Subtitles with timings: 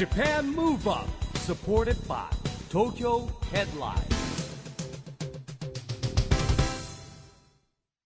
[0.00, 2.24] Japan Move Up supported by
[2.70, 4.00] Tokyo Headline.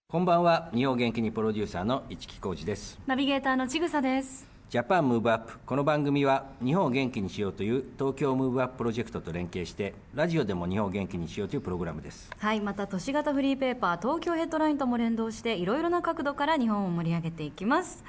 [0.09, 0.71] こんばんは。
[0.75, 2.99] 日本元気にプロデューサーの一木広治です。
[3.07, 4.45] ナビゲーターのちぐさです。
[4.71, 12.29] ジャパンムーブアップこの番組は日本を元気にしようという東京ムーブアッププロジェクトと連携してラジオでも日本を元気にしようというプログラムです。
[12.37, 18.03] はいまた都市型フリーペーパー東京ヘッドラインとも連動していろいろな角度から日本を盛り上げていきます。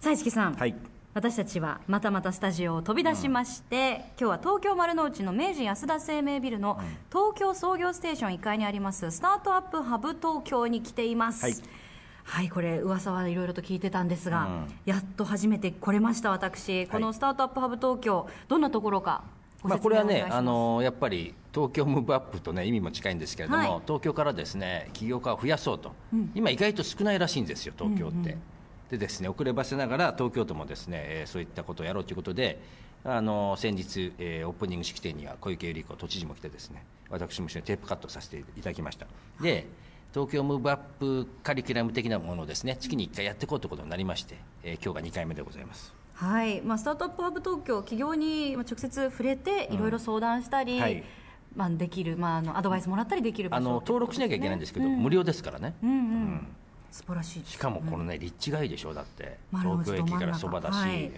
[0.00, 0.74] さあ市木さん、はい
[1.14, 6.78] 私たちはまたまたスタジオを飛び出しまして、今日は東京丸の内の明治安田生命ビルの
[7.10, 11.42] 東京創業ステーション1階にありますスタートアップハブ東京に来ています。
[11.42, 11.54] はい。
[12.24, 14.74] はいこれ噂はいろいろと聞いてたんですが、うん。
[14.84, 16.86] やっと初めて来れました私。
[16.86, 19.24] このスタートアップハブ東京どんなところか
[19.62, 23.82] ごまあ、これはね、あのやっぱり東京ムーブアップと、ね、意味も近いんですけれども、はい。
[23.86, 25.92] 東京からですね起業家を増やそうと、
[26.34, 28.36] 今、意外と少ないらしいんですよ、東京って。
[28.90, 32.60] でですね遅ればせながら東京都もですね、えーそういったことをやろうということで、
[33.04, 39.06] あの先日、えーオープニング式典には小池百合子都知事も来てですね私も一緒にテープカットさせていただきました。
[39.40, 39.66] で
[40.14, 45.92] 東京ムーブアップカリキュラム的なものをですね月に1回やっていこうということになりまして、えー今日が2回目でございます。
[46.14, 46.60] はい。
[46.62, 51.04] まあ、スタートアップハブ東京企業にまあ直接触れていろいろ相談したり、はい。
[51.54, 55.74] まあ、できる、まあ、あのアドバイスもらったりできる場あ所の登録しなきゃいけないんですけど、無料ですからね。
[55.82, 55.90] うん。
[55.90, 56.46] うん、
[56.90, 59.38] 素晴らしいですしかもこのね、立地がいいでしょうだって。
[59.50, 61.06] 東京駅からそばだし、はい。
[61.06, 61.12] うん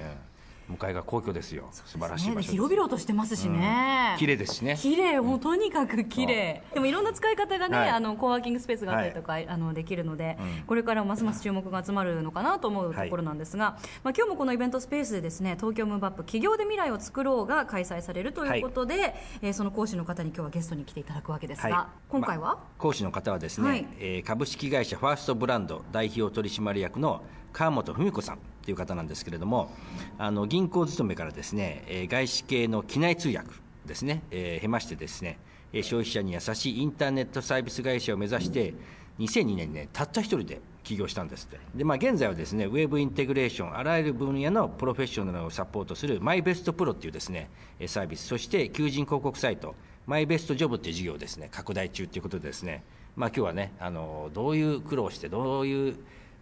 [0.71, 1.69] 向かいが皇居ですよ。
[1.73, 4.77] 素晴らしい場所広々としてますしね、綺麗ですしね。
[4.79, 6.63] 綺麗もうとにかく綺麗。
[6.73, 7.91] でもいろんな使い方がね、はい。
[7.91, 21.87] あのコワーキングスペースがあったりとか、あのできるので、これからもますます注目が集まるのかなと思うところなんですが、まあ、今日もこのイベントスペースでですね東京ムーブアップ企業で未来を作ろうが開催されるということで、えーその講師の方に今日はゲストに来ていただくわけですが、はい。
[22.09, 23.87] 今回は、ま講師の方はですね、はい。
[23.99, 29.71] えー株式会社ファーストブランド代表取締役の川本文子さんという方なんですけれども
[30.19, 33.51] あの銀行勤めからですね、えー外資系の機内通訳
[33.87, 35.39] ですね、えー経ましてですね
[35.73, 38.75] 消費者に優しいインターネットサービス会社を目指して
[39.19, 41.61] 2002年にねたった一人で起業したんですって。
[41.75, 47.51] で、まあ、現在はですねウェブインテグレーションあらゆる分野のプロフェッショナルをサポートするマイベストプロっていうですね
[47.87, 49.75] サービスそして求人広告サイト
[50.07, 52.83] マイベストジョブっていう事業をですね拡大中ということでですね。
[53.17, 55.97] まあ今日はねあのどういう苦労してどういう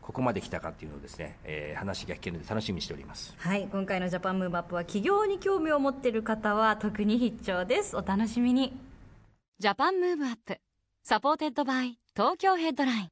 [0.08, 3.34] ここまで来たかっていうのをですね、えー話が聞けるので楽しみにしております。
[3.36, 7.94] はい、今回のジャパンムーブアップは起業に興味を持っている方は特に必聴です。
[7.94, 8.74] お楽しみに。
[9.58, 10.58] Japan Move Up
[11.02, 13.08] supported by 東京ヘッドライン。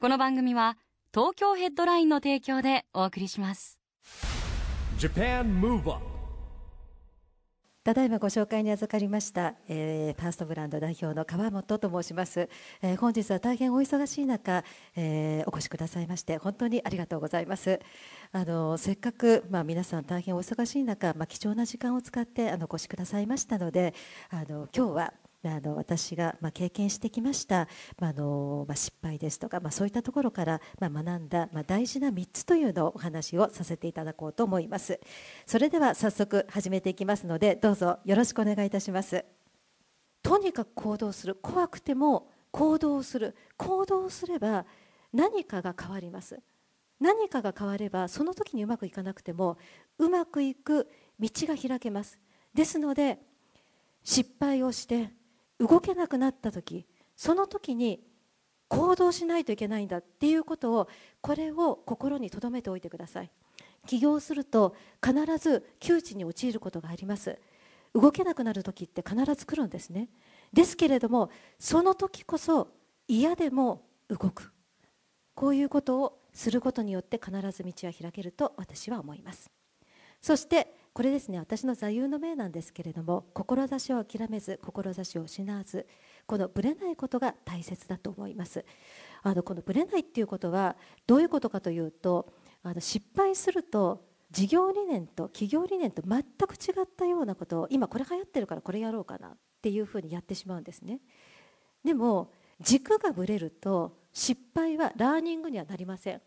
[0.00, 0.78] この番組は
[1.12, 3.80] 東京ヘッドラインの提供でお送りします。
[4.96, 6.09] Japan Move Up
[7.82, 12.50] ただいまご紹介に預かりました、えーファーストブランド代表の川本と申します、
[12.82, 14.62] えー本日は大変お忙しい中、
[14.96, 17.80] えーお越しくださいまして本当にありがとうございます。
[18.32, 23.94] あのせっかく、まあ、皆さん大変お忙しい中、まあ、貴重な時間を使ってあのお越しくださいましたので
[24.28, 27.66] あの今日はあの私がまあ経験してきました、
[27.98, 35.00] まああのまあ、失敗ですとか、まあ、そういったところからまあ学んだ、まあ、大事な3つというのをお話をさせていただこうと思います。
[35.46, 39.24] それでは早速始めていきますのでどうぞよろしくお願いいたします。
[40.22, 41.34] とにかく行動する。
[41.34, 43.34] 怖くても行動する。
[43.56, 44.66] 行動すれば
[45.12, 46.38] 何かが変わります。
[47.00, 49.56] 何かが変わればその時にうまくいかなくても
[49.98, 52.18] うまくいく道が開けます。
[52.52, 53.18] ですので
[54.02, 55.10] 失敗をして
[55.60, 58.02] 動けなくなった時その時に
[58.68, 60.88] 行動しないといけないんだっていうことを
[61.20, 63.30] これを心に留めておいてください。
[63.86, 67.38] 起業すると必ず窮地に陥ることがあります。
[67.94, 70.08] 動けなくなる時って必ず来るんですね。
[70.52, 72.68] ですけれどもその時こそ
[73.08, 74.52] 嫌でも動く。
[75.34, 79.50] こういうことをすることによって必ず道は開けると私は思います。
[80.22, 85.86] そしてこれですね私の座右の銘なんですけれども志を諦めず志を失わず
[86.26, 88.66] このぶれないことが大切だと思います。
[89.22, 92.30] あのこのぶれないっていうことはどういうことかというと
[92.62, 101.00] あの失敗すると事業理念と企業理念と全く違ったようなことを今これ流行ってるからこれやろうかなっていうふうにやってしまうんですね。
[101.82, 102.30] でも
[102.60, 106.20] 軸がぶれると失敗はラーニングにはなりません。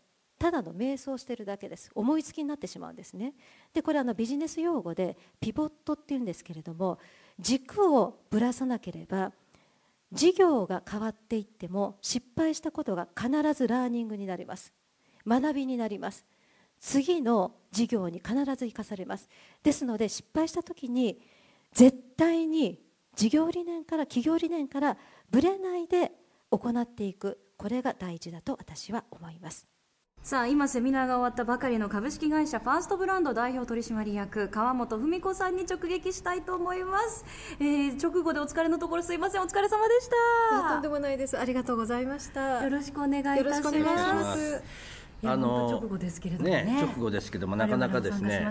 [0.44, 1.90] ただの瞑想してるだけです。
[1.94, 3.32] 思いつきになってしまうんですね。
[3.72, 6.98] でこれあのビジネス用語でピボットっていうんですけれども
[7.40, 9.32] 軸をぶらさなければ
[10.12, 14.74] 事業が変わっていっても失敗したことが必ずラーニングになります。
[15.26, 16.26] 学びになります。
[16.78, 19.30] 次の事業に必ず生かされます。
[19.62, 21.22] ですので失敗した時に
[21.72, 22.84] 絶対に
[23.16, 24.98] 事業理念から企業理念から
[25.30, 26.12] ぶれないで
[26.50, 27.40] 行っていく。
[27.56, 29.73] これが大事だと私は思います。
[30.24, 37.26] さあ今セミナーが終わったばかりの株式会社ファーストブランド代表取締役川本文子さんに直撃したいと思います、
[37.60, 39.42] えー直後でお疲れのところすいません。
[39.42, 41.38] お疲れ様でしいやとんたでもないです。
[41.38, 42.64] ありがとうございました。
[42.64, 43.44] よろしくお願いいたします。
[43.44, 44.64] よろしくお願いします。
[45.22, 46.64] いや本当直後ですけれどもね。
[46.64, 48.50] ね直後ですけどもなかなかですね。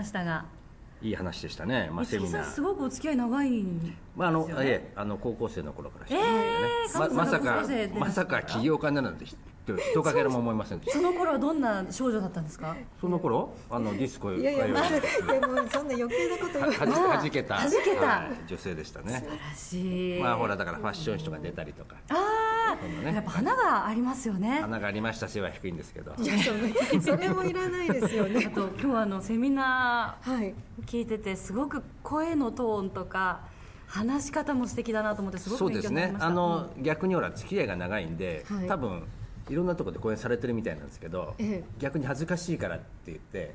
[1.02, 2.44] いい話でしたね、まあ、セミナー。
[2.44, 7.64] すごくお付き合い長いんまああのええあの高校生の頃からしてね、えーままさか
[7.98, 9.26] まさか起業家になるなんて
[9.66, 10.98] 一かけらも思いませんでした。
[10.98, 12.76] その頃はどんな少女だったんですか？
[13.00, 13.54] その頃？
[13.70, 17.54] あのディスコいやいや、まず、い通やもうそんな余計なこと言わはじはじけた。
[17.54, 18.06] はじけた。
[18.06, 18.46] はい。
[18.46, 19.26] 女性でしたね。
[19.50, 20.20] らしい。
[20.20, 21.96] まあほらだからファッション誌とか出たりとか。
[22.10, 23.10] あそんなね。
[23.10, 24.58] あやっぱ花がありますよね。
[24.60, 26.12] 花がありました背は低いんですけど。
[26.18, 28.46] いやそれそれもいらないですよあね。
[28.54, 30.48] と今日あのセミナはい。
[30.48, 30.54] ー
[30.86, 33.40] 聞いててすごく声のトーンとか
[33.86, 36.28] 話し方も素敵だなと思ってすごくそうです勉強になりました。
[36.28, 36.32] ね。
[36.32, 38.66] あの逆にほら付き合いが長いんで、はい。
[38.66, 39.04] 多分
[39.48, 41.64] いろんなところで講演されてるみたいなんですけど、ええ。
[41.78, 43.54] 逆に恥ずかしいからって言って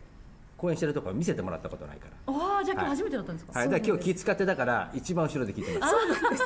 [0.58, 2.34] 講演してるところ見せてもらったことないから。
[2.34, 5.96] ああじゃあ今日初めてだったんですか、はい、だから今日気使ってだから一番後ろで聞いてます。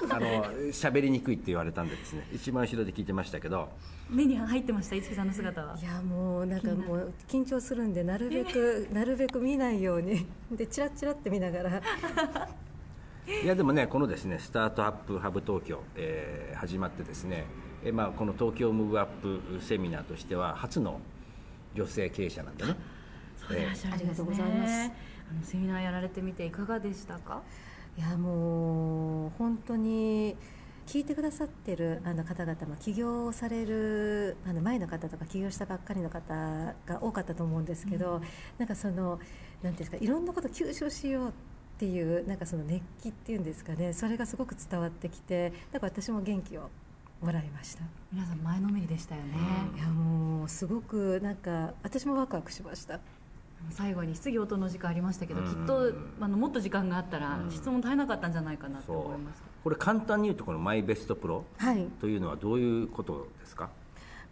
[0.10, 3.70] あの喋りにくいって言われたんでですね、一番後ろで聞いてましたけど、
[4.10, 4.96] 目に入ってました？
[4.96, 5.78] 一木さんの姿は。
[5.78, 11.82] いやもうなんかもう緊張するんでなるべくなるべく見ないように でチラチラって見ながら。
[13.26, 17.46] いやでもねこのですねスタートアップハブ東京、えー始まってですね、
[17.84, 21.00] えーまあこの東京ムーブアップセミナーとしては初の
[21.76, 22.76] 女性経営者なんでね。
[23.38, 23.94] そうらっしゃるね。
[23.96, 24.74] ありがとうございます。
[24.84, 27.42] あのセミナーやられてみていかがでしたか？
[27.98, 30.36] いやもう本当に
[30.88, 38.22] 聞いてくださってるあの方々も起業されるあの前の方とか起業したばっかりの方が多かったと思うんですけど、
[38.58, 39.20] なんかその
[39.62, 41.32] なんていうんですかいろんなこと吸収しようっ
[41.78, 46.70] ていうなんかその熱気っていうんですかねそれがすごく伝わってきてだから私も元気を
[47.24, 47.84] もらいました。
[48.12, 49.34] 皆さん前のめりでしたよね、
[49.76, 53.00] いやもうすごくなんか私もワクワクしました。
[53.70, 61.86] 最後に質疑応答の時間ありましたけど、うんきっとあのもっと時間があったらうん質問絶えなかったんじゃないかなと思いますこれ簡単に言うとこのマイベストプロはい。
[62.02, 63.70] というのはどういうことですか？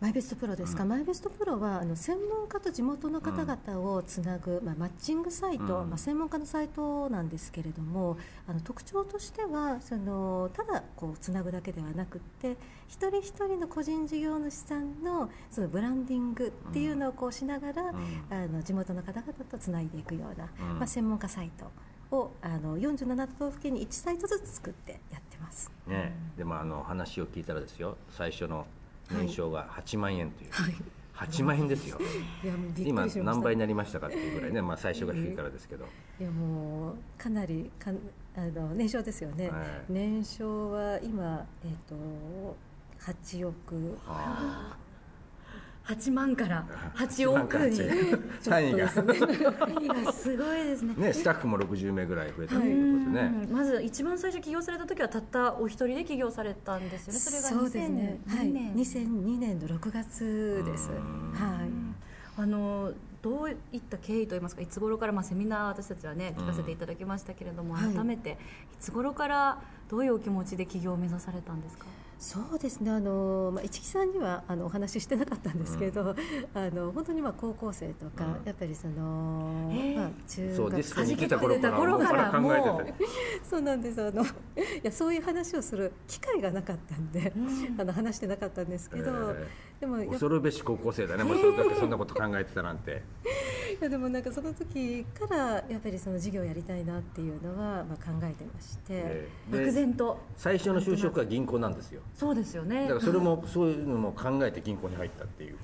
[0.01, 5.89] マイベストプロですか、マイベストプロはあの専門家と地元の方々をつなぐ、まあ、マッチングサイト、うん。
[5.91, 8.17] まあ、専門家のサイトなんですけれども
[8.47, 12.57] あの特徴としてはそのただこうつなぐだけではなくって
[12.87, 17.95] 一人一人の個人事業主さんのそのブランディングっていうのをこうしながら、ん。
[18.31, 20.79] あの地元の方々とつないでいくような、うん。
[20.79, 21.69] まあ、専門家サイト
[22.15, 25.71] をあの47都道府県に1サイトずつ作ってやってます。
[25.85, 27.97] ね、でもあの話を聞いたらですよ。
[28.09, 28.65] 最初の
[29.17, 30.75] 年商が8万円という、はい。
[31.15, 31.99] 8万円ですよ。
[32.77, 35.85] 今何倍になりましたかっていうぐらいね、まあ、最初が低いからですけど、
[36.19, 37.91] いやもうかなりか
[38.35, 39.63] あの年商ですよね、はい。
[39.89, 41.95] 年商は今、えっと
[42.99, 43.97] 8億。
[44.07, 44.75] あ
[45.85, 47.79] 8万から8億に。
[48.43, 48.91] 単位が。
[49.81, 50.93] 今すごいですね。
[50.95, 57.19] ねスタッフも60名ぐらい増えたということでね、うんまず一番最初起業された時はたったお一人で起業されたんですよね。
[57.19, 60.89] それがそうですね、はい、2002年、2002年の6月です。
[60.91, 61.31] うん。
[61.33, 61.69] はい。
[62.37, 67.93] あのどういった経緯といいますかいつ頃から、まあ、セミナー私たちはね聞かせていただきましたけれども、はい。
[67.93, 68.35] 改めてい
[68.79, 71.85] つ頃からどういうお気持ちで起業を目指されたんですか？
[72.21, 72.91] そうですね。
[72.91, 76.15] あの、まあ、市木さんにはあのお話ししてなかったんですけど、
[76.53, 78.45] あの本当にまあ高校生とか、うん。
[78.45, 82.85] やっぱりその、まあ、中学スコに行ってた頃から頃からもう
[83.41, 83.99] そうなんです。
[83.99, 84.27] あの い
[84.83, 87.33] やそういう話をする機会がなかったんで、
[87.79, 89.47] あの話してなかったんですけど、え
[89.79, 91.23] でも恐るべし高校生だね。
[91.23, 93.01] もうそんなこと考えてたなんて。
[93.70, 95.37] いやでもなんかその時から
[95.69, 99.51] やっぱりその事業をやりたいなっていうのはまあ考えてまして、ええ。
[99.51, 100.19] 漠で然と。
[100.37, 102.01] 最初の就職は銀行なんですよ。
[102.13, 102.83] そうですよね。
[102.83, 105.57] だからそれもそういうのも考えて銀行に入ったっていう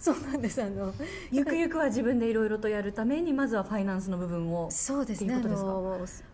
[0.02, 0.94] そうなんですあの。
[1.30, 4.70] ゆくゆくは自分でいろいろとやるためにまずはファイナンスの部分を。
[4.70, 5.34] そうですね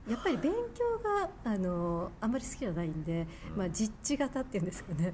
[0.09, 5.13] やっぱり勉強があのあんまり好きじゃないんで、まあ、実地型っていうんですかね、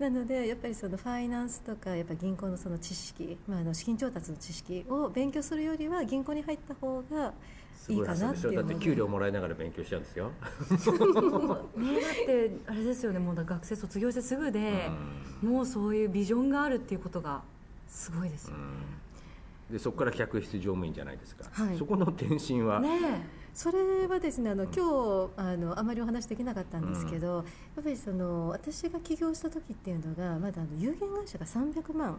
[0.00, 7.32] なのでやっぱりそのファイナンスとかやっぱ銀行のその知識、まあ、あの資金調達の知識を勉強するよりは銀行に入った方が
[7.72, 10.30] すいいかなっていうだって給料もらいながら勉強しちゃうんですよ。
[11.76, 14.90] ねだってあれですよねもうだ学生卒業してすぐで、
[15.40, 17.42] もうそういうビジョンがあるっていうことが
[17.92, 18.56] すごいですよ、
[19.70, 21.76] でそこから客室乗務員じゃないですか、はい。
[21.76, 22.88] そこの転身は、ね
[23.54, 27.40] それはですねあの今日あのあまりお話できなかったんですけど、や
[27.82, 32.18] っぱりその私が起業した時っていうのがまだあの有限会社が300万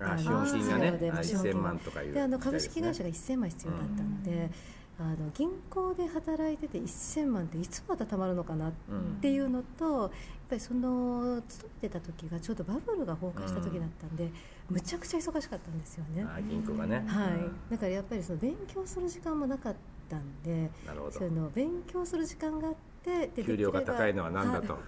[0.00, 4.50] あの資本金がねであ資本金1000万とかいうであの株式会社が1000万必要だったので、
[4.98, 8.72] あの銀行で働いてて1000万っていつまた貯まるのかなっ
[9.20, 10.10] ていうのと、
[10.52, 14.30] ぱりその勤めてた時がちょうどバブルが崩壊した時だったんで、
[14.68, 16.26] むちゃくちゃ忙しかったんですよね。
[16.28, 19.76] あ銀行がね、はい、だからやっぱりその勉強する時間もなかっ
[20.10, 21.12] たんでなるほど。
[21.12, 24.78] その勉強する時間があってで給料が高いのは何だと、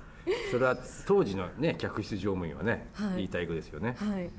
[0.51, 3.17] それは当時のね客室乗務員はね、はい。
[3.17, 4.31] 言いたい句ですよね、はい、はい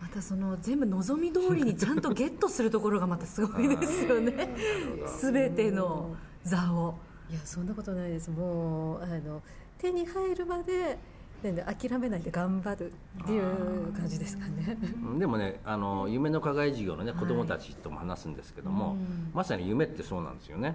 [0.00, 4.50] またその全部望み通りにちゃんとゲットするところがまたすごいですよね。
[5.20, 6.94] 全ての座を。
[7.30, 8.30] いやそんなことないです。
[8.30, 9.42] もうあの
[9.84, 10.98] 手に入るまで
[11.42, 12.90] 諦めないで頑張る
[13.22, 14.78] っていう感じですかね。
[14.80, 15.18] うん。
[15.18, 17.20] でもねあの夢の課外授業のねはい。
[17.20, 19.30] 子供たちとも話すんですけども、うん。
[19.34, 20.74] まさに夢ってそうなんですよね、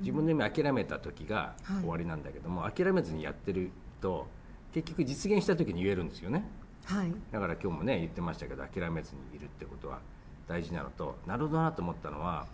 [0.00, 1.80] 自分の夢諦めた時がはい。
[1.82, 4.26] 終わりなんだけども、諦めずにやってると
[4.72, 6.44] 結局実現した時に言えるんですよね。
[6.86, 7.12] はい。
[7.30, 10.00] だから今日もね言ってましたけど諦めずにいるってことは
[10.48, 12.46] 大事なのとなるほどなと思ったのは、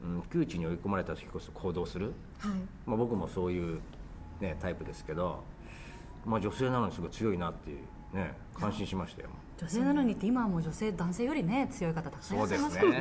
[0.00, 2.52] うん、窮地に追い込まれた時こそ行動する、はい。
[2.86, 3.80] まあ、僕もそういう、
[4.40, 5.42] ね、タイプですけど、
[6.24, 9.28] まあ、女性なのにすごい強いなっていうね感心しましたよ。
[9.56, 13.00] 女性なのにって今はもう女性男性よりね強い方たくさんいらっしゃいますからね。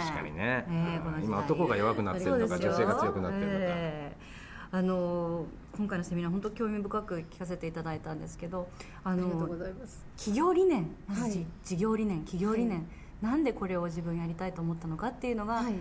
[0.00, 1.24] 確かにね、ええこの時代。
[1.24, 4.38] 今男が弱くなってるのか女性が強くなってるのか、ええ
[4.70, 8.68] あの今回のセミナー本当興味深く聞かせていただいたんですけど
[9.02, 10.04] あありがとうのございます。
[10.16, 11.46] 企業理念まずじはい。
[11.64, 12.86] 事業理念企業理念、はい。
[13.22, 15.74] なんでこれを自分やりたいと思ったのかっていうのが、はい。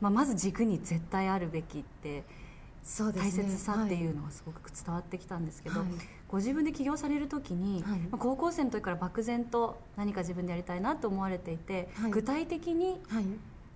[0.00, 2.24] まあ、まず軸に絶対あるべきって。
[3.14, 5.88] 大切さっていうのがすごく伝わってきたんですけど、はい。
[6.28, 7.98] ご自分で起業される時に、はい。
[8.00, 12.10] まあ高校生の時から漠然と何か自分でやりたいなと思われていて、はい。
[12.10, 13.24] 具体的にはい。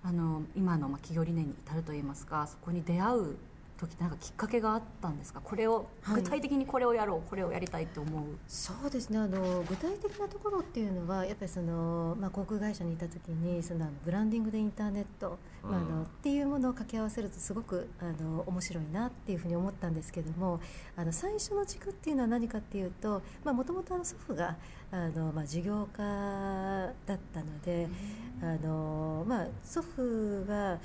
[0.03, 3.35] あの今のまあ企業理念に至るといいますかそこに出会う
[3.77, 5.41] 時ってなんかきっかけがあったんですか？
[5.43, 6.21] これを、はい。
[6.21, 8.23] 具体的にこれをやろうこれをやりたいって思う。
[8.47, 9.19] そうですね。
[9.19, 15.89] あの具体的なところっていうのはやっぱりその、まあ、航空会社にいた時にそのブランディングでインターネット、まあ、あうん。
[15.89, 20.59] のっていうものを掛け合わせるとすごくあの面白いなっていうふうに思ったんですけども
[20.95, 24.55] あの最初の軸っていうのは何かっていうともともと祖父が
[24.91, 26.03] あの、まあ、事業家
[27.05, 27.87] だったので、
[28.41, 30.79] あのまあ、祖父は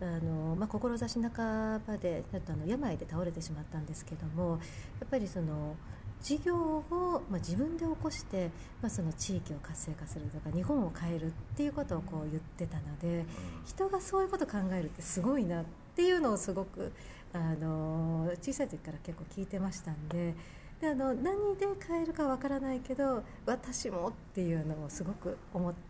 [0.00, 4.52] あの、まあ、志半ばでちょっとあの病で倒れてしまったんですけども
[5.00, 5.76] やっぱりその
[6.22, 8.50] 事業を、まあ、自分で起こして、
[8.82, 13.24] まあ、その地域を活性化するとか日本を変えるっていうことをこう言ってたので
[13.66, 16.92] 人がそういうことを考えるってすごいなっていうのをすごく
[17.32, 20.34] あの小さい時から結構聞いてましたんで。
[20.80, 25.87] であの何で変えるかわからないけど私もっていうのをすごく思って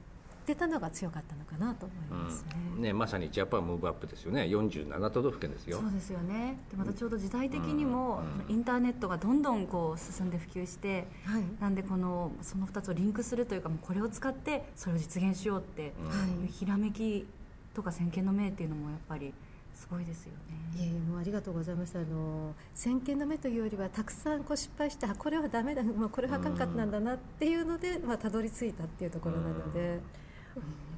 [0.54, 2.48] たのが強かったのかなと思いますね。
[2.76, 2.82] うん。
[2.82, 4.42] ねまさにジャパンムーブアップですよね。
[4.42, 5.78] 47都道府県ですよ。
[5.78, 6.58] そうですよね。
[6.70, 8.54] でまたちょうど時代的にも、うん。
[8.54, 11.42] インターネットがどんどんこう進んで普及してはい。
[11.60, 16.44] なんでこのその2つをリンクするというかもうこれを使ってそれを実現しようってうん。
[16.44, 17.26] いうひらめき
[17.74, 19.32] とか先見の明っていうのもやっぱり
[19.78, 20.58] すごいですよね。
[20.76, 30.00] いえいえもうありがとうございましたあの先見の目というよりはたくさんこう失敗してあこれはダメだ、まあ、これはあかんかったんだなっていうので、まあ、たどり着いたっていうところなので、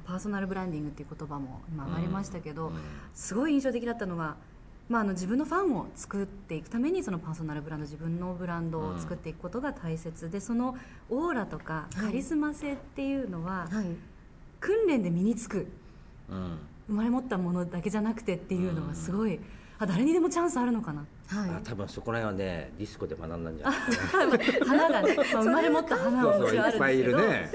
[0.05, 2.73] パーソナルブランディングっていう言葉も今上がりましたけど、うん。
[3.13, 4.35] すごい印象的だったのが、
[4.89, 10.75] まあ、あの自分のファンを作っていくためにそのパーソナルブランド自分のブランドを作っていくことが大切でその
[11.09, 12.05] オーラとかはい。
[12.07, 13.85] カリスマ性っていうのははい、
[14.59, 15.67] 訓練で身につく
[16.29, 16.57] うん。
[16.87, 19.39] 生まれ持ったものだけじゃなくてっていうのがすごい、
[19.79, 21.49] あ誰にでもチャンスあるのかなはい。
[21.49, 24.65] あ多分そこら辺はねディスコで学んだんじゃないかな。
[24.65, 27.51] 花がね、まあ生まれ持った花はそうそうもちろんあるんいっぱいいですけどるね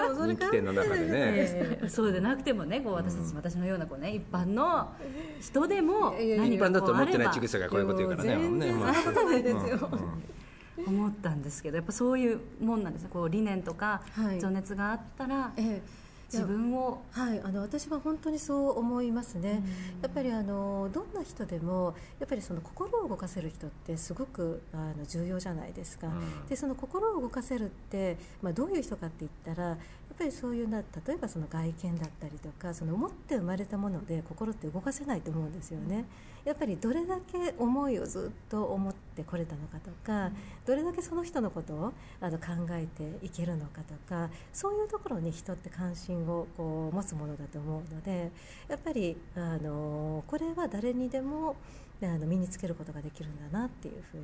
[0.00, 1.08] あの人気店の中でね。
[1.12, 4.92] ええそうでなくてもねこう私たち、私のようなこう、ね、一般の
[5.40, 9.88] 人でも何か一般だと思ってないちぐさがこういうこと言うからね全然そんなことないですよ。
[9.92, 10.86] うんうん。
[10.86, 13.08] 思ったんですけどやっぱそういうもんなんですね。
[13.12, 14.40] こう理念とかはい。
[14.40, 17.02] 情熱があったら、ええ自分を。
[17.12, 19.62] はい、あの私は本当にそう思いますね、
[20.02, 26.46] やっぱりあのどんな人でもやっぱりその心を動かせる人ってすごくあの重要じゃないですか、うん。
[26.46, 29.78] でその心を動かせるって、まあ、どういう人かって言ったらやっ
[30.18, 36.04] ぱりそういうな例えばその外見だったりとかその思って生まれたもので心って動かせないと思うんですよね、
[36.46, 40.30] やっぱりどれだけ思いをずっと思ってこれたのかとか、
[40.64, 48.30] どれだけその人のことをあの考えていけるのかとかそういうところに人って関心をこう持つものだと思うので
[48.68, 51.56] やっぱりあのこれは誰にでも
[52.00, 54.22] あの身につけることができるんだなっていうふうに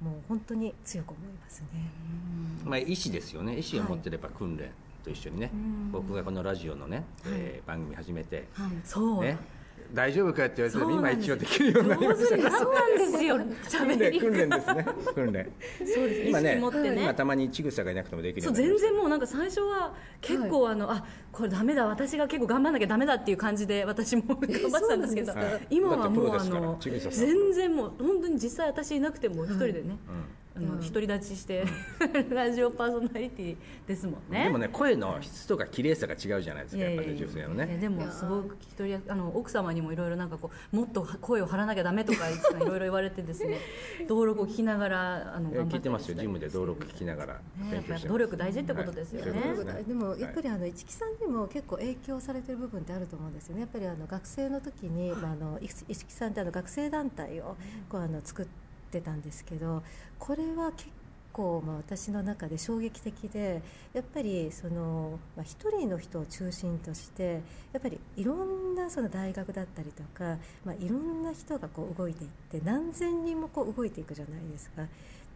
[0.00, 1.66] もう本当に強く思いますね。
[2.64, 3.58] まあ、意思ですよね。
[3.58, 4.70] 意思を持ってれば訓練
[5.02, 5.50] と一緒にね、
[5.92, 8.48] 僕がこのラジオのね、えー番組始めて、
[8.84, 9.38] そう、ね、
[9.94, 12.36] 大丈夫かって言われても今一応できるようになりました。
[12.36, 13.38] 上手になったんですよ。
[13.78, 14.86] 訓練訓練ですね。
[15.14, 15.52] 訓練。
[15.94, 16.60] そうです今ね
[16.96, 25.32] 今たまにちぐさがいなくてもできるよそう全然もうなんか最初は結構あの、あこれダメだ私が結構頑張んなきゃダメだっていう感じで私も頑張ってたんですけど、
[25.70, 29.96] 今はもうあの全然もう本当に実際私いなくても一人でね、
[30.56, 31.64] あの独り立ちして
[32.30, 33.56] ラジオパーソナリティ
[33.88, 34.44] ですもんね。
[34.44, 37.78] でもね声の質とか綺麗さが違うじゃないですかやっぱり女性のね。
[37.80, 43.58] でもすごく聞き取りやあの奥様にもいろいろなんかこうもっと声を張らなきゃダメとか いろいろ言われてですね
[44.08, 46.18] 登録を聞きながらあの聞いてますよ。
[46.18, 47.34] ジムで登録聞きながら。
[47.34, 47.40] ね
[47.72, 49.32] やっぱ勉強して努力大事ってことですよね。
[49.32, 49.40] はい。
[49.42, 49.82] そういうですね。
[49.88, 53.62] でもやっぱりあの市木さんにも結構影響されてる部分ってあると思うんですよね。
[53.62, 57.56] やっぱりあの学生の時に、まああの市市木さんってあの学生団体を
[57.88, 58.63] こうあの作って
[59.00, 59.82] たんですけど、
[60.18, 60.88] これは結
[61.32, 74.82] 構まあ私の中で衝撃的で、やっぱりそのまあ一人の人を中心として、やっぱりいろんなその大学だったりとか、まあいろんな人がこう動いていって何千人もこう動いていくじゃないですか。
[74.82, 74.86] っ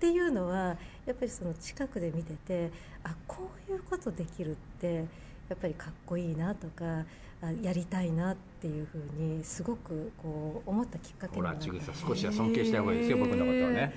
[0.00, 2.70] ていうのはやっぱりその近くで見てて
[3.02, 5.06] あこういうことできるって
[5.48, 7.04] やっぱりかっこいいなとか
[7.40, 11.58] あやりたいなっていうふうにすごくこう思ったきっかけほになった。
[11.60, 13.94] らちぐさ少しは尊敬した方がいいですよ僕のことはね。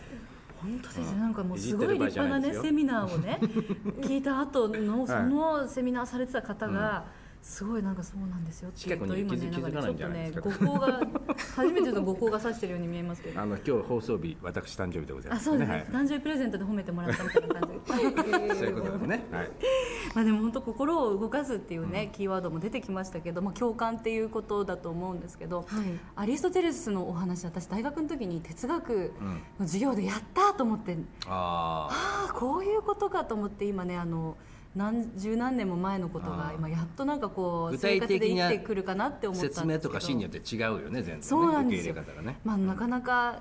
[0.61, 1.19] 本当ですね、うん。
[1.19, 3.39] なんかもうすごい立派なねセミナーをね
[4.01, 7.05] 聞いた後のそはいのセミナーされてた方が、
[7.41, 10.57] すごいなんかそうなんですよって言うと今ねなんかねちょっとね。
[10.59, 11.01] 五光が
[11.55, 13.41] 初めての五光が指してるように見えますけど。
[13.41, 15.85] あの今日放送日私誕生日でございますあそうですね、はい。
[15.85, 18.53] 誕生日プレゼントで褒めてもらったみたいな感じで。
[18.53, 19.25] そういうことですね。
[19.31, 19.51] はい
[20.15, 25.65] まあでも本当心を動かすっていうね、キーワードも出てきましたけど、まあ、共感っていうことだと思うんですけど、
[26.15, 29.13] アリストテレスのお話私大学の時に哲学
[29.59, 34.35] の授業でやったと思って、あああこういうことかと思って今ねあの
[34.75, 39.67] 何十何年も前のことが今やっとなんかこう具生活で生きてくるかなって思ったんですけど。
[39.67, 41.93] 説明とかシーンによって違うよね全然ねそうなんですよ。
[41.93, 42.37] ね。
[42.45, 43.39] まあ、なかなか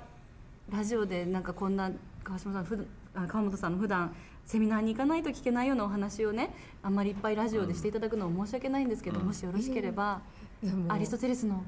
[0.70, 1.90] ラジオでなんかこんな
[2.24, 2.84] 川島さんふだ
[3.14, 4.14] あ川本さんの普段
[4.50, 6.52] セミナーに行かないと聞けないようなお話をね
[6.82, 10.22] あんまりいっぱいラジオでしていただくのは申し訳ないんですけど、もしよろしければ、
[10.60, 10.92] いやもう。
[10.92, 11.62] アリストテレスの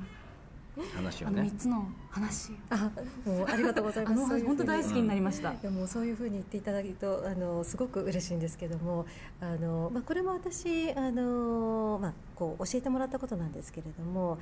[0.96, 1.42] 話をね。
[1.42, 2.90] 3つの話、あ
[3.24, 4.44] もうありがとうございます。
[4.44, 9.06] 本当大好きになりました、いやもうそういうふうに言っていただけるとあのすごく嬉しいんですけども
[9.40, 14.38] あの、まあ、これも私あの、まあ、こう教えてもらったことなんですけれども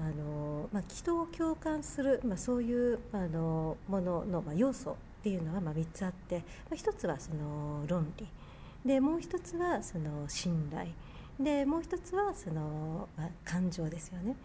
[0.00, 8.26] あの、まあ、人を共感する、まあ、そういうあのものの、まあ、要素っていうのはまあ3つあって、まあ、1つはその論理。
[8.84, 10.88] でもう1つはその信頼。
[11.40, 14.36] でもう1つはその、まあ、感情ですよね。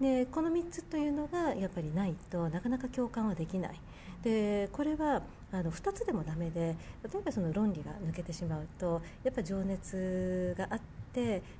[0.00, 3.80] でこの3つというのがやっぱりないとなかなか共感はできない。
[4.22, 10.97] でこれはあの2つでもダメで例えばその論理が抜けてしまうとやっぱ情熱があって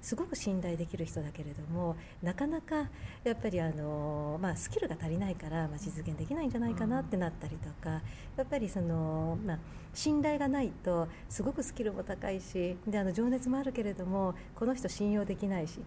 [0.01, 2.89] すごく信頼できる人だけれどもなかなか
[3.25, 8.03] やっぱりあの、まあ、スキルが足りないから、まあ、実現できないんじゃないかなってなったりとか
[8.37, 9.59] やっぱりその、まあ、
[9.95, 15.81] 信頼がないとすごくスキルも高いしであの情熱もあるけれどもこの人信用できないし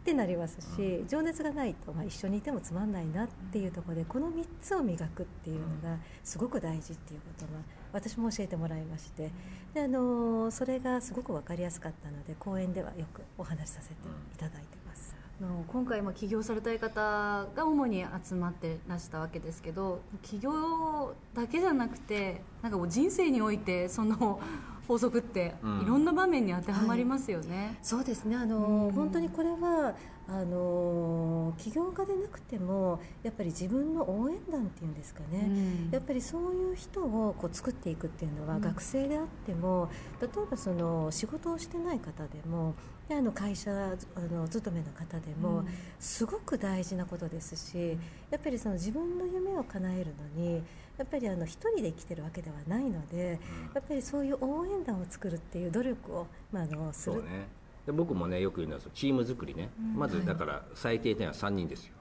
[0.00, 7.60] ってなりますし情熱がないと、まあ、一緒にいてもつまんないなっていうところでこの3つを磨くっていうのがすごく大事っていうことは
[7.92, 9.30] 私も教えてもらいまして
[9.74, 15.16] であのそれがすごく分かりやすかったので講演ではよくお話しさせていただいてます。
[15.40, 24.40] あの今回まあ起業されたい方が主に集まってらしたわけですけど起業だけじゃなくてなんかもう人生においてその
[24.88, 25.82] 法則ってうん。
[25.82, 28.34] いろんな場面に当てはまりますよね、そうですね。
[28.34, 28.92] あの、うん。
[28.92, 29.94] 本当にこれは
[30.30, 35.50] あの起業家でなくてもやっぱり自分の応援団っていうんですかね、う
[35.88, 35.90] ん。
[35.90, 38.60] やっぱりそういう人をこう作っていくっていうのは、うん。
[38.62, 42.74] 学生であっても例えばその仕事をしてない方でも
[43.08, 45.66] であの会社あの勤めの方でも、うん。
[45.98, 47.98] すごく大事なことですし
[48.30, 50.62] やっぱりその自分の夢を叶えるのに
[50.98, 53.38] やっぱりあの一人で生きてるわけではないので
[53.72, 57.16] やっぱりそういう応援団を作るっていう努力を、まあ、あのする。
[57.16, 57.46] そうね。
[57.86, 61.94] で僕もねよく言うのはチーム作りね、まずだから最低点は3人ですよ、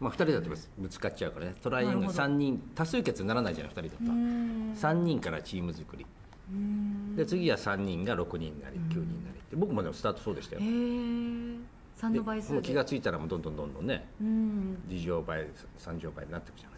[0.00, 1.54] まあ、2人だとぶつかっちゃうからね。
[1.62, 2.24] トライアングルなるほど。
[2.24, 4.72] 3人多数決にならないじゃない2人だと、うん。
[4.76, 6.04] 3人からチーム作り。
[6.50, 7.16] うん。
[7.16, 9.56] で次は3人が6人になり9人になりって。
[9.56, 10.62] 僕もでもスタートそうでしたよ。
[10.62, 14.78] へえ3の倍数気が付いたらもうどんどんどんどんねうん。
[14.88, 15.46] 2乗倍
[15.78, 16.77] 3乗倍になっていくじゃない。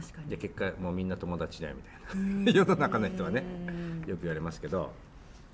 [0.00, 0.28] 確かに。
[0.28, 2.60] で結果もうみんな友達だよみたいな。
[2.60, 4.92] 世の中の人はねうんよく言われますけど。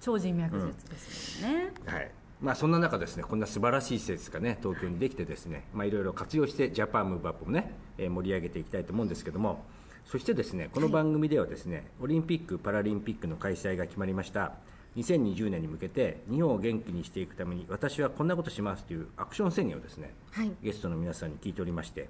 [0.00, 2.10] 超人脈術ですよね、はい。
[2.40, 9.62] まあ、そんな中ですねこんな素晴らしい施設がね東京にできてですね、まあ、いろいろ活用してジャパンムーブアップをね、えー盛り上げていきたいと思うんですけども
[10.04, 14.54] そしてですねこの番組ではですね、オリンピック・パラリンピックの開催が決まりました。
[14.96, 22.08] 2020年に向けて日本を元気にしていくために私はこんなことしますというアクション宣言をですね、はい、ゲストの皆さんに聞いておりまして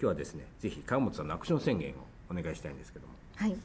[0.00, 1.94] 今日はですねぜひ川本さんのアクション宣言を
[2.30, 3.14] お願いしたいんですけども。
[3.36, 3.56] はい。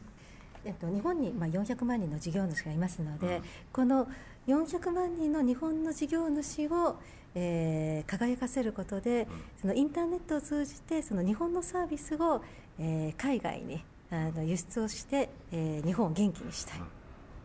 [0.65, 3.43] えっと、日本にまあ400万人の事業主がいますので、うん、
[3.73, 4.07] この
[4.47, 6.99] 400万人の日本の事業主を、
[7.35, 9.27] えー、輝かせることで、うん、
[9.59, 12.41] そのインターネットを通じてその日本のサービスを、
[12.79, 16.85] えー、海外にあの輸出をして、えー、日本を元気にしたい、うん、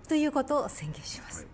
[0.07, 1.47] ということを宣言します、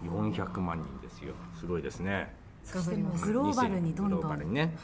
[0.00, 1.34] はい、400万人ですよ。
[1.58, 2.34] すごいですね。
[2.64, 4.20] そしてもグローバルにどんどん。
[4.20, 4.74] グローバルにね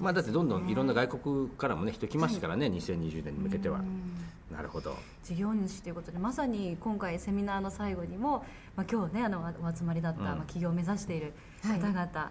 [0.00, 3.80] まあ、だってどんどんいろんな外国からもね人来ますからね、はい、2020年に向けては。
[4.50, 4.96] なるほど。
[5.24, 8.44] 事業主ということでまさに今回セミナーの最後にも、
[8.76, 12.30] まあ、今日ねあのお集まりだった、うん、まあ、企業を目指している方々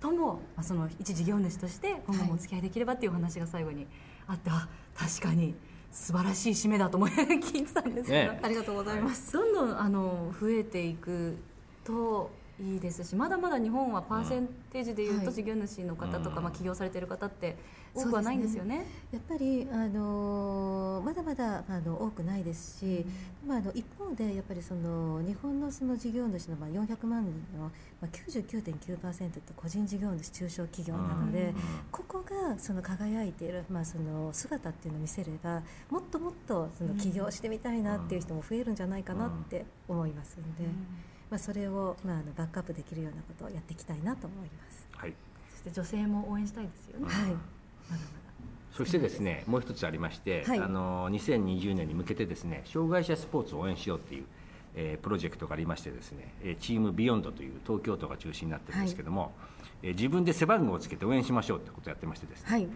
[0.00, 3.86] とも、はい、まあ、その一事業主として今後もお付き合いできればっていうお話が最後に
[4.26, 5.54] あって、はい、あ確かに
[5.92, 8.10] 素晴らしい締めだと思い聞いてたんです。
[8.10, 11.36] けど、ね、ありがとうございます、どんどんあの増えていく
[11.84, 17.56] といいですしまだまだ日本はパーセンテージでいうと事業主の方とか、まあ、起業されている方って
[17.94, 23.04] 多くはないんですよね、ね、やっぱりあのまだまだあの多くないですし、
[23.42, 27.70] うん、まあ、あの一方でやっぱりその日本のその事業主のまあ400万人の、ま
[28.02, 31.54] あ、99.9%って個人事業主中小企業なので、うん、
[31.90, 40.68] ここがその輝いている、まあ、その姿っていうのを見せればもっともっとその起業してみたいなっていう人も増えるんじゃないかなって思いますんで。
[41.34, 45.14] うんまあ、それを、まあ、あのバックアップできるようなことをやっていきたいなと思います、はい、
[45.50, 47.34] そして女性も応援したいですよね、はい、まだ
[47.88, 47.98] まだ。
[48.70, 54.24] そしてですねもう一つありまして、はい、あの2020年に向けてですね障害者スポーツを応援しようっていう、
[54.76, 59.30] えー、プロジェクトがありましてですねチームビヨンドという東京都が中心になってるんですけども、はい、
[59.82, 62.68] えー、自分で背番号をつけて応援しましょうってことをやってましてですね、はい、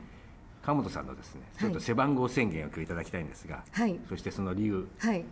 [0.63, 5.25] 川本さんのですねちょっと背番号宣言を今日いただきたいんですが、はい、そしてその理由、はい、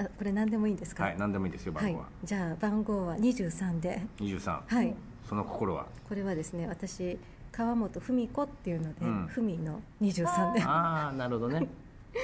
[0.00, 1.04] あこれ何でもいいんですか？
[1.04, 4.02] はい何でもいいですよ番号は、はい、じゃあ番号は23で。
[4.18, 4.94] 23はい。
[5.28, 5.86] その心は？
[6.08, 7.18] これはですね私
[7.52, 10.62] 川本文子っていうので、うん、文の23で。
[10.62, 11.68] ああなるほどね。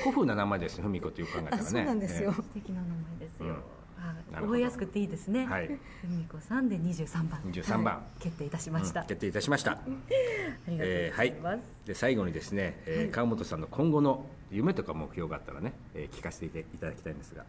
[0.03, 3.55] 古風な名前です文子という考えたらねそうなんですよ、素敵な名前ですよ、
[4.31, 5.47] うん、覚えやすくていいですね。
[5.47, 5.69] はい。
[6.03, 7.41] 文子さんで二十三番。
[7.45, 9.05] 二十三番、決定いたしました。
[9.05, 9.73] 決定いたしました。
[9.79, 9.79] あ
[10.69, 11.63] りがとうございます。
[11.87, 17.45] で最後にですね、えー川本さんの今後の夢とか目標があったらね、えー、聞かせていただきたいんですが。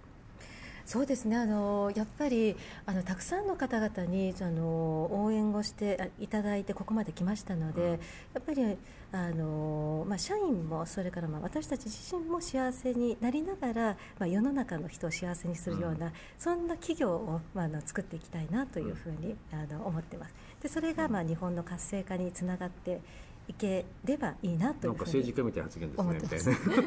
[0.88, 1.36] そうですね。
[1.36, 7.98] あのやっぱりあのたくさんの方々にあの応援をしていただいてここまで来ましたので、うん、や
[8.40, 8.78] っぱり
[9.12, 20.36] あの、まあ、社員もそれからまあ私たち自身も幸せになりながら、まあ、世の中の人を幸せにするような、うん、そんな企業を、まあ、あの作っていきたいなというふうに、あの思ってます。
[20.64, 23.02] でそれが、まあ、日本の活性化につながって
[23.50, 25.92] いければいいなというふうに政治家みたいな発言
[26.30, 26.86] ですねみた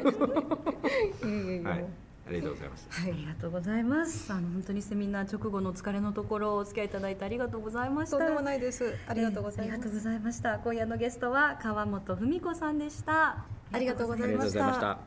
[1.27, 1.69] いな。
[1.69, 2.87] はいありがとうございます。
[2.89, 4.31] はい、ありがとうございます。
[4.31, 8.17] あの本当にセミナー直後のお疲れのところお付き合いいただいてありがとうございました。
[8.17, 8.95] とんでもないです。
[9.07, 9.69] ありがとうございます。
[9.69, 10.59] えー、ありがとうございました。
[10.59, 13.45] 今夜のゲストは川本文子さんでした。
[13.73, 14.99] ありがとうございました。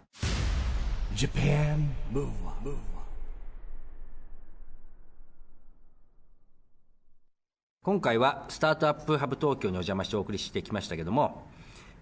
[7.82, 11.46] 今回はスタートアップハブ東京にお邪魔してお送りしてきましたけども、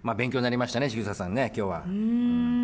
[0.03, 2.62] まあ勉強になりましたね、千草さんね、今日は。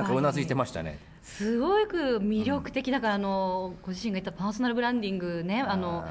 [0.00, 0.98] うん、なんかうなずいてましたね。
[1.22, 6.04] すごく魅力的だから、あのご自身が言ったパーソナルブランディングねあの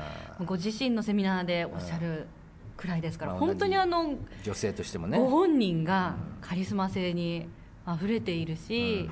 [0.46, 2.28] ご自身のセミナーでおっしゃる
[2.76, 5.20] くらいですから、本当にあの女性としてもね。
[5.20, 7.48] ご本人がカリスマ性に
[7.86, 9.10] あふれているし、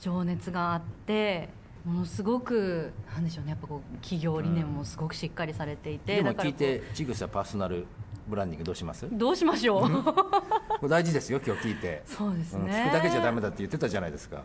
[0.00, 1.48] 情熱があって
[1.84, 7.86] ものすごくなんでしょうねやっぱこう企業理念もすごくしっかりされていて、でも聞いてちぐさパーソナル
[8.26, 9.06] ブランディングどうします？
[9.10, 9.86] どうしましょ
[10.82, 10.88] う。
[10.88, 12.02] 大事ですよ今日聞いて。
[12.06, 14.42] そうですね、聞くだけじゃダメだって言ってたじゃないですか。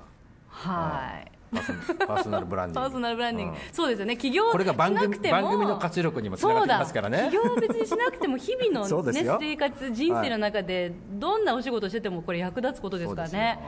[0.48, 1.32] はい。
[1.52, 2.88] パーソナルブランディング。
[2.88, 4.16] パーソナルブランディング、うん、そうですよね。
[4.16, 7.30] 企業これが番組番組の活力にもつながってますからね。
[7.32, 13.60] 企業別にしなくても日々の、ね、生活人生の中でどんなお仕事しててもこれ役立つことですからね。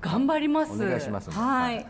[0.00, 0.72] 頑張ります。
[0.74, 1.30] お願いします。
[1.30, 1.86] はい、はい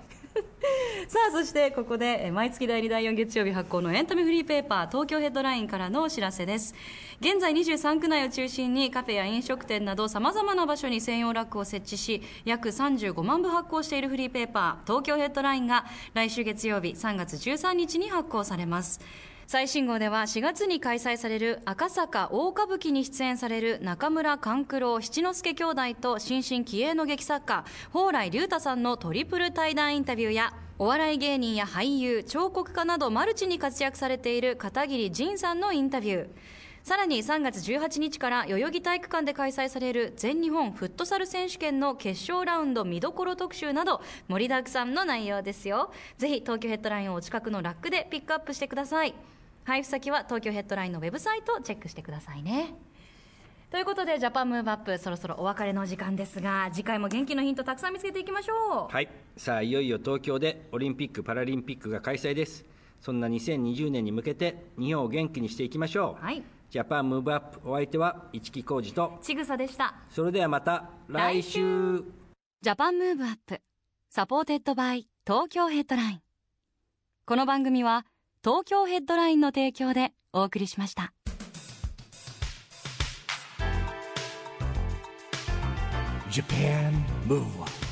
[1.09, 6.75] さあそしてここで毎月第2第4月曜日発行のエンタメフリーペーパー東京ヘッドラインからのお知らせです。
[7.21, 19.01] 現在23区内を中心にカフェや飲食店などさまざまな場所に専用ラックを設置し約35万部発行しているフリーペーパー東京ヘッドラインが来週月曜日3月13日に発行されます。
[19.46, 36.28] 最新号では4月に開催される赤坂大歌舞伎に出演される中村勘九郎七之助兄弟と新進気鋭の劇作家蓬莱竜太さんのトリプル対談インタビューやお笑い芸人や俳優彫刻家などマルチに活躍されている片桐仁さんのインタビュー
[36.85, 45.92] さらに3月18日から代々木体育館で開催される全日本フットサル選手権の決勝ラウンド見どころ特集など盛りだくさんの内容ですよ。
[46.18, 49.14] ぜひ東京ヘッドラインをお近くのラックでピックアップしてください。
[49.64, 52.75] 配布先は東京ヘッドラインのウェブサイトをチェックしてくださいね。
[53.70, 58.92] ということでジャパンムーブアップそろそろお別れの時間ですが次回も元気のヒントたくさん見つけていきましょう。
[58.92, 59.09] はい。
[59.38, 62.66] さあいよいよ東京でオリンピック・パラリンピックが開催です。
[63.01, 69.18] そんな2020年に向けて日本を元気にしていきましょう、はいジャパンムーブアップお相手は市木浩二と。
[69.22, 69.94] ちぐさでした。
[70.11, 72.03] それではまた来週。
[72.62, 73.61] Japan Move Up
[74.11, 76.20] supported by 東京ヘッドライン。
[77.27, 78.07] この番組は
[78.42, 81.12] 東京ヘッドラインの提供でお送りしました。
[86.31, 86.92] Japan
[87.29, 87.84] Move Up